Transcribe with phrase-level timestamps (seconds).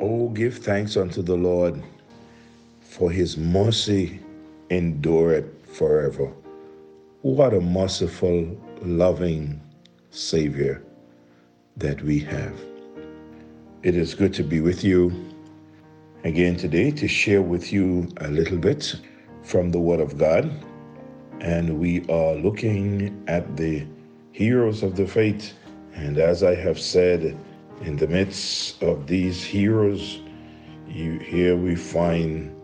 [0.00, 1.82] Oh, give thanks unto the Lord,
[2.80, 4.20] for his mercy
[4.70, 6.32] endureth forever.
[7.22, 9.60] What a merciful, loving
[10.10, 10.84] Savior
[11.76, 12.54] that we have.
[13.82, 15.12] It is good to be with you
[16.22, 18.94] again today to share with you a little bit
[19.42, 20.48] from the Word of God.
[21.40, 23.84] And we are looking at the
[24.30, 25.54] heroes of the faith.
[25.94, 27.36] And as I have said,
[27.82, 30.20] in the midst of these heroes,
[30.88, 32.54] you, here we find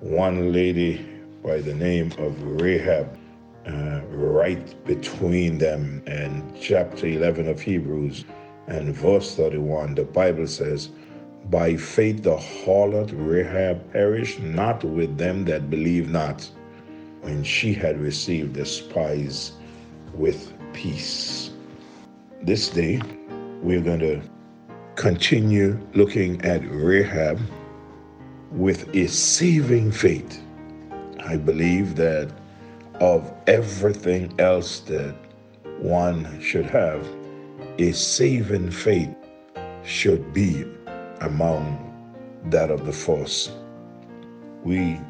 [0.00, 1.06] one lady
[1.44, 3.18] by the name of Rahab
[3.66, 6.02] uh, right between them.
[6.06, 8.24] And chapter 11 of Hebrews
[8.66, 10.90] and verse 31, the Bible says,
[11.50, 16.48] By faith the harlot Rahab perished not with them that believe not,
[17.20, 19.52] when she had received the spies
[20.14, 21.50] with peace.
[22.42, 23.00] This day,
[23.62, 24.22] we're going to
[24.96, 27.40] continue looking at Rahab
[28.50, 30.42] with a saving faith.
[31.20, 32.30] I believe that
[33.00, 35.14] of everything else that
[35.78, 37.06] one should have,
[37.78, 39.14] a saving faith
[39.84, 40.64] should be
[41.20, 41.86] among
[42.46, 43.52] that of the first.
[44.64, 45.00] We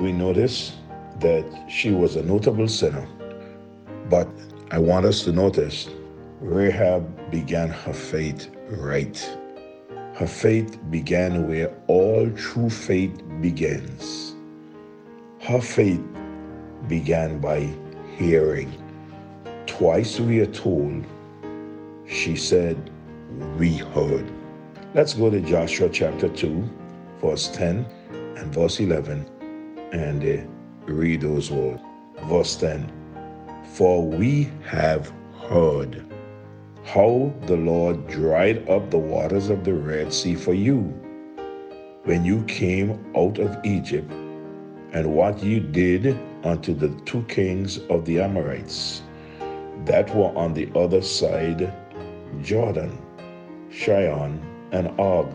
[0.00, 0.74] we notice
[1.20, 3.06] that she was a notable sinner,
[4.08, 4.28] but
[4.70, 5.88] I want us to notice
[6.40, 9.38] Rahab began her faith right.
[10.14, 14.34] Her faith began where all true faith begins.
[15.40, 16.00] Her faith
[16.88, 17.68] began by
[18.16, 18.72] hearing.
[19.66, 21.04] Twice we are told,
[22.06, 22.90] she said,
[23.58, 24.30] We heard.
[24.94, 26.70] Let's go to Joshua chapter 2,
[27.20, 27.84] verse 10
[28.36, 29.26] and verse 11,
[29.92, 31.82] and uh, read those words.
[32.26, 32.90] Verse 10
[33.72, 35.12] For we have
[35.48, 36.13] heard
[36.84, 40.80] how the Lord dried up the waters of the Red Sea for you
[42.04, 44.10] when you came out of Egypt,
[44.92, 49.02] and what you did unto the two kings of the Amorites
[49.86, 51.72] that were on the other side
[52.42, 52.98] Jordan,
[53.70, 54.38] Sihon,
[54.72, 55.34] and Og,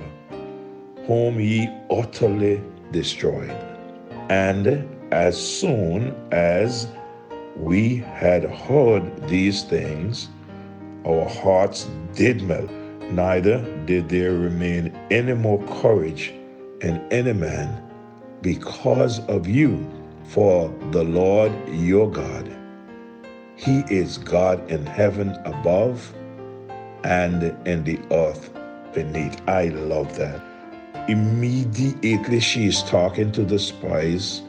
[1.08, 2.62] whom ye utterly
[2.92, 3.56] destroyed.
[4.30, 6.88] And as soon as
[7.58, 10.30] we had heard these things,
[11.10, 12.70] our hearts did melt,
[13.12, 16.34] neither did there remain any more courage
[16.82, 17.84] in any man
[18.42, 19.86] because of you.
[20.26, 22.56] For the Lord your God,
[23.56, 26.14] He is God in heaven above
[27.04, 28.52] and in the earth
[28.94, 29.42] beneath.
[29.50, 30.40] I love that.
[31.10, 34.44] Immediately she is talking to the spies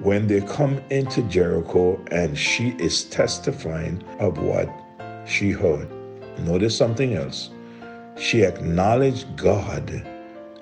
[0.00, 4.70] when they come into Jericho and she is testifying of what
[5.28, 5.88] she heard.
[6.38, 7.50] Notice something else.
[8.16, 9.90] She acknowledged God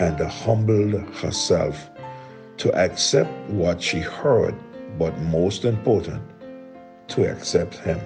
[0.01, 1.91] and humbled herself
[2.59, 4.55] to accept what she heard,
[4.99, 6.23] but most important,
[7.09, 8.01] to accept Him.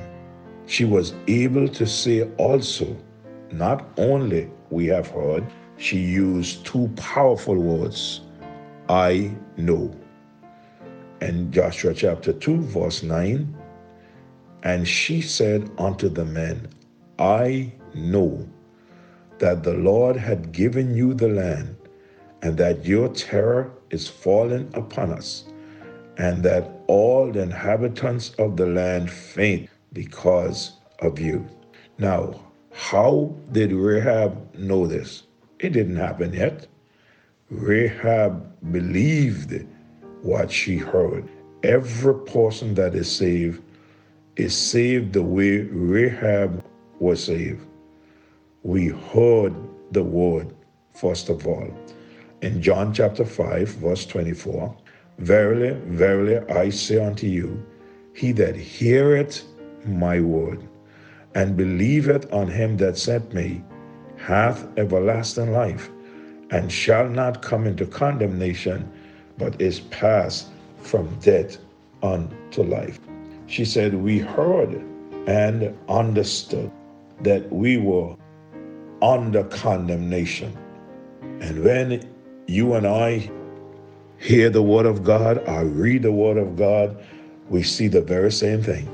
[0.66, 2.96] She was able to say also,
[3.50, 5.44] not only we have heard,
[5.76, 8.20] she used two powerful words
[8.88, 9.94] I know.
[11.20, 13.56] And Joshua chapter 2, verse 9,
[14.62, 16.68] and she said unto the men,
[17.18, 18.48] I know
[19.38, 21.76] that the Lord had given you the land,
[22.42, 25.44] and that your terror is fallen upon us,
[26.18, 31.46] and that all the inhabitants of the land faint because of you.
[31.98, 32.40] Now,
[32.72, 35.24] how did Rahab know this?
[35.58, 36.66] It didn't happen yet.
[37.50, 39.66] Rahab believed
[40.22, 41.28] what she heard.
[41.62, 43.62] Every person that is saved
[44.36, 46.64] is saved the way Rahab
[46.98, 47.66] was saved.
[48.62, 49.54] We heard
[49.92, 50.54] the word,
[50.94, 51.68] first of all.
[52.42, 54.76] In John chapter 5, verse 24,
[55.18, 57.62] Verily, verily, I say unto you,
[58.14, 59.44] he that heareth
[59.84, 60.66] my word
[61.34, 63.62] and believeth on him that sent me
[64.16, 65.90] hath everlasting life,
[66.50, 68.90] and shall not come into condemnation,
[69.38, 70.48] but is passed
[70.82, 71.58] from death
[72.02, 72.98] unto life.
[73.50, 74.80] She said, We heard
[75.26, 76.70] and understood
[77.22, 78.14] that we were
[79.02, 80.56] under condemnation.
[81.40, 82.08] And when
[82.46, 83.28] you and I
[84.18, 86.96] hear the Word of God I read the Word of God,
[87.48, 88.88] we see the very same thing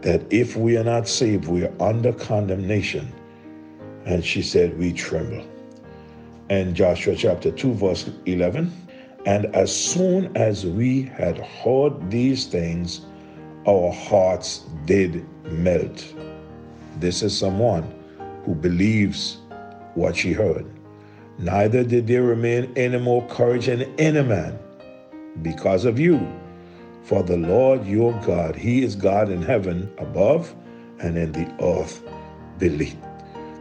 [0.00, 3.12] that if we are not saved, we are under condemnation.
[4.04, 5.46] And she said, We tremble.
[6.48, 8.72] And Joshua chapter 2, verse 11.
[9.26, 13.02] And as soon as we had heard these things,
[13.70, 16.14] our hearts did melt.
[16.98, 17.84] This is someone
[18.44, 19.38] who believes
[19.94, 20.66] what she heard.
[21.38, 24.58] neither did there remain any more courage in any man
[25.42, 26.20] because of you.
[27.04, 30.54] For the Lord your God, He is God in heaven above
[30.98, 32.02] and in the earth
[32.58, 32.98] beneath.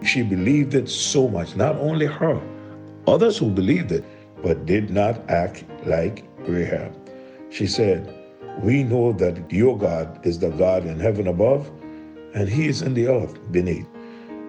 [0.04, 2.42] She believed it so much, not only her,
[3.08, 4.04] others who believed it,
[4.44, 6.92] but did not act like Rahab.
[7.50, 8.14] She said,
[8.62, 11.72] We know that your God is the God in heaven above,
[12.34, 13.88] and He is in the earth beneath.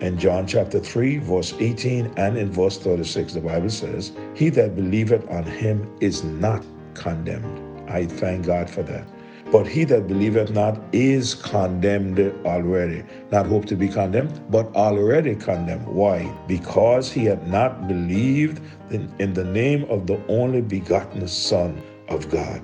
[0.00, 4.74] In John chapter 3, verse 18 and in verse 36, the Bible says, He that
[4.74, 6.64] believeth on him is not
[6.94, 7.88] condemned.
[7.88, 9.06] I thank God for that.
[9.52, 13.04] But he that believeth not is condemned already.
[13.30, 15.86] Not hope to be condemned, but already condemned.
[15.86, 16.34] Why?
[16.48, 22.30] Because he had not believed in, in the name of the only begotten Son of
[22.30, 22.62] God.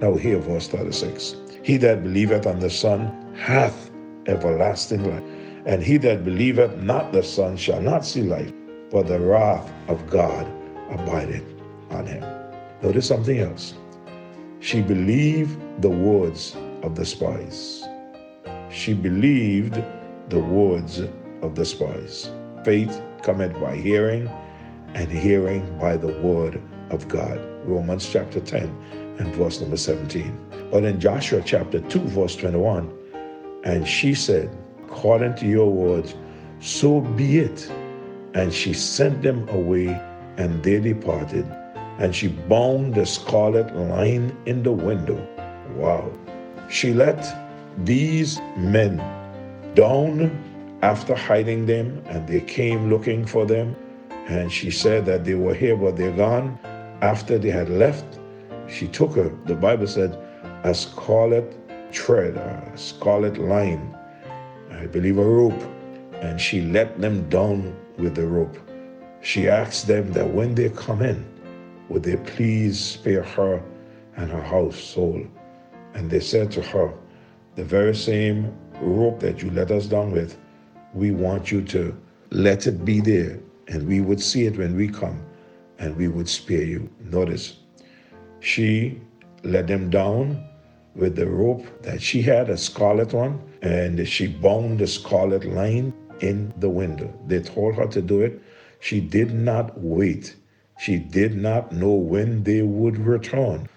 [0.00, 3.90] Now, here, verse 36 He that believeth on the Son hath
[4.26, 5.22] everlasting life,
[5.64, 8.52] and he that believeth not the Son shall not see life,
[8.90, 10.46] but the wrath of God
[10.90, 11.44] abideth
[11.90, 12.22] on him.
[12.82, 13.74] Notice something else.
[14.60, 17.82] She believed the words of the spies.
[18.70, 19.82] She believed
[20.28, 21.00] the words
[21.40, 22.30] of the spies.
[22.64, 24.28] Faith cometh by hearing,
[24.94, 26.60] and hearing by the word
[26.90, 27.40] of God.
[27.64, 30.68] Romans chapter 10 and verse number 17.
[30.70, 32.92] But in Joshua chapter 2, verse 21,
[33.64, 34.50] and she said,
[34.84, 36.14] According to your words,
[36.60, 37.70] so be it.
[38.34, 39.88] And she sent them away,
[40.36, 41.46] and they departed
[41.98, 45.16] and she bound the scarlet line in the window.
[45.74, 46.12] Wow.
[46.68, 47.24] She let
[47.84, 48.98] these men
[49.74, 50.30] down
[50.82, 53.74] after hiding them, and they came looking for them.
[54.28, 56.58] And she said that they were here, but they're gone.
[57.00, 58.18] After they had left,
[58.68, 60.18] she took her, the Bible said,
[60.64, 61.54] a scarlet
[61.92, 63.96] thread, a scarlet line,
[64.70, 65.62] I believe a rope,
[66.14, 68.56] and she let them down with the rope.
[69.20, 71.24] She asked them that when they come in,
[71.88, 73.62] would they please spare her
[74.16, 75.26] and her household?
[75.94, 76.92] And they said to her,
[77.54, 80.36] The very same rope that you let us down with,
[80.94, 81.96] we want you to
[82.30, 85.24] let it be there, and we would see it when we come,
[85.78, 86.88] and we would spare you.
[87.00, 87.56] Notice,
[88.46, 89.00] she
[89.42, 90.42] let them down
[90.94, 95.92] with the rope that she had, a scarlet one, and she bound the scarlet line
[96.20, 97.12] in the window.
[97.26, 98.40] They told her to do it.
[98.80, 100.36] She did not wait
[100.78, 103.68] she did not know when they would return,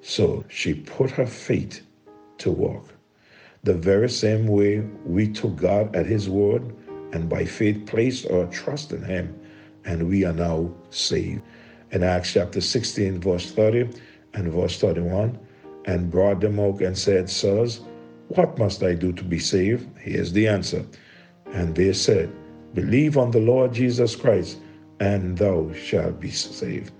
[0.00, 1.82] so she put her feet
[2.38, 2.84] to work.
[3.62, 6.74] The very same way we took God at His word
[7.12, 9.38] and by faith placed our trust in Him,
[9.84, 11.42] and we are now saved.
[11.92, 13.88] In Acts chapter 16, verse 30
[14.34, 15.38] and verse 31,
[15.86, 17.80] and brought them out and said, Sirs,
[18.28, 19.88] what must I do to be saved?
[19.98, 20.84] Here's the answer.
[21.52, 22.30] And they said,
[22.74, 24.58] Believe on the Lord Jesus Christ
[25.00, 26.92] and thou shalt be saved.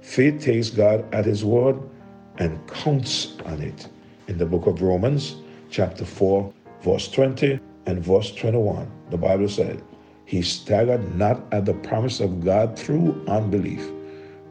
[0.00, 1.78] Faith takes God at his word
[2.38, 3.88] and counts on it.
[4.28, 5.36] In the book of Romans,
[5.70, 6.52] chapter 4,
[6.82, 9.82] verse 20 and verse 21, the Bible said,
[10.24, 13.88] He staggered not at the promise of God through unbelief,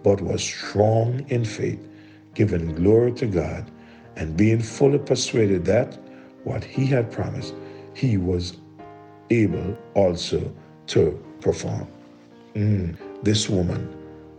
[0.03, 1.85] but was strong in faith,
[2.33, 3.69] giving glory to God,
[4.15, 5.97] and being fully persuaded that
[6.43, 7.53] what he had promised,
[7.93, 8.57] he was
[9.29, 10.53] able also
[10.87, 11.87] to perform.
[12.55, 13.97] Mm, this woman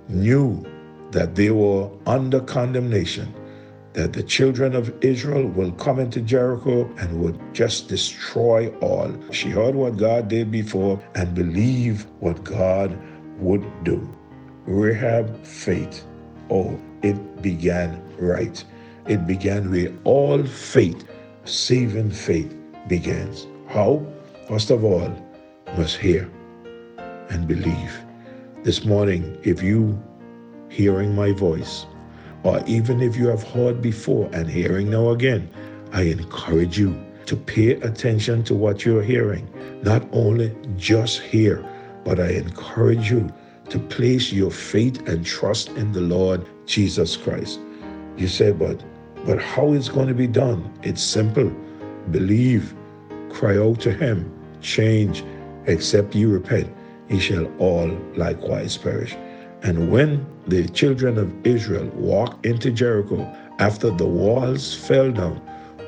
[0.08, 0.64] knew
[1.12, 3.32] that they were under condemnation,
[3.92, 9.14] that the children of Israel will come into Jericho and would just destroy all.
[9.30, 12.98] She heard what God did before and believed what God
[13.38, 14.08] would do.
[14.66, 16.06] Rahab faith.
[16.50, 18.64] Oh, it began right.
[19.06, 21.04] It began where all faith,
[21.44, 22.54] saving faith,
[22.88, 23.46] begins.
[23.68, 24.04] How?
[24.48, 25.10] First of all,
[25.76, 26.30] must hear
[27.30, 27.92] and believe.
[28.62, 30.00] This morning, if you
[30.68, 31.86] hearing my voice,
[32.44, 35.48] or even if you have heard before and hearing now again,
[35.92, 39.48] I encourage you to pay attention to what you're hearing.
[39.82, 41.64] Not only just hear,
[42.04, 43.32] but I encourage you
[43.68, 47.60] to place your faith and trust in the Lord Jesus Christ.
[48.16, 48.82] You say, but
[49.24, 50.72] but how is it going to be done?
[50.82, 51.50] It's simple.
[52.10, 52.74] Believe,
[53.30, 55.22] cry out to him, change,
[55.66, 56.68] except you repent
[57.12, 59.14] he shall all likewise perish.
[59.62, 65.36] And when the children of Israel walked into Jericho after the walls fell down,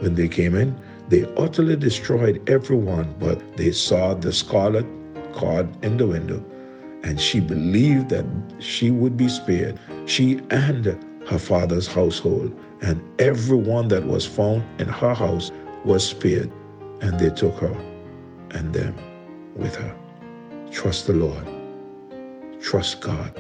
[0.01, 0.79] when they came in,
[1.09, 4.87] they utterly destroyed everyone, but they saw the scarlet
[5.33, 6.45] cord in the window.
[7.05, 8.27] And she believed that
[8.61, 10.87] she would be spared, she and
[11.29, 15.53] her father's household, and everyone that was found in her house
[15.85, 16.51] was spared.
[17.03, 17.77] And they took her
[18.53, 18.97] and them
[19.57, 19.97] with her.
[20.73, 21.49] Trust the Lord.
[22.63, 23.33] Trust God.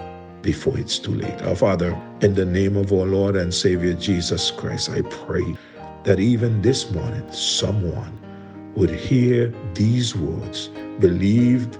[0.42, 1.42] before it's too late.
[1.42, 5.56] Our Father, in the name of our Lord and Savior Jesus Christ, I pray
[6.04, 8.12] that even this morning someone
[8.76, 10.68] would hear these words,
[11.00, 11.78] believe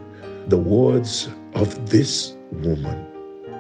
[0.48, 3.06] the words of this woman,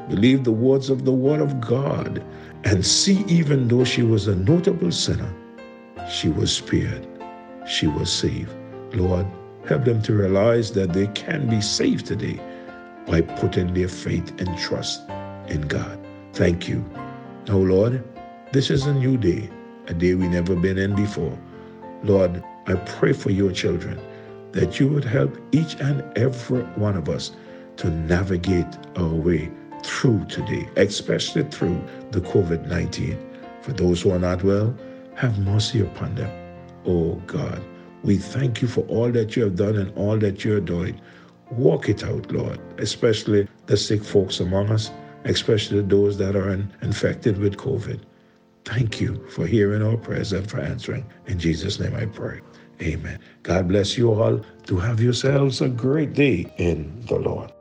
[0.08, 2.24] believe the words of the Word of God,
[2.64, 5.32] and see even though she was a notable sinner,
[6.10, 7.06] she was spared,
[7.66, 8.52] she was saved.
[8.94, 9.26] Lord,
[9.66, 12.40] help them to realize that they can be saved today
[13.06, 15.02] by putting their faith and trust
[15.48, 15.98] in God.
[16.32, 16.84] Thank you.
[17.46, 18.02] Now, Lord,
[18.52, 19.50] this is a new day,
[19.88, 21.38] a day we never been in before.
[22.02, 24.00] Lord, I pray for your children
[24.52, 27.32] that you would help each and every one of us
[27.76, 28.66] to navigate
[28.96, 29.50] our way
[29.82, 33.18] through today, especially through the COVID 19.
[33.62, 34.74] For those who are not well,
[35.14, 36.30] have mercy upon them.
[36.86, 37.62] Oh God,
[38.02, 41.00] we thank you for all that you have done and all that you're doing.
[41.50, 44.90] Walk it out, Lord, especially the sick folks among us,
[45.24, 46.50] especially those that are
[46.82, 48.00] infected with COVID.
[48.64, 51.04] Thank you for hearing our prayers and for answering.
[51.26, 52.40] In Jesus' name I pray.
[52.82, 53.18] Amen.
[53.42, 54.40] God bless you all.
[54.66, 57.52] To have yourselves a great day in the Lord.